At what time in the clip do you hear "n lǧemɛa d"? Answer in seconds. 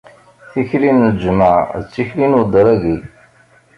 0.97-1.85